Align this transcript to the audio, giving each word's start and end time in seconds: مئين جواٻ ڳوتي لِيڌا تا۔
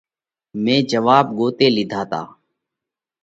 مئين 0.63 0.81
جواٻ 0.89 1.23
ڳوتي 1.37 1.67
لِيڌا 1.75 2.01
تا۔ 2.11 2.21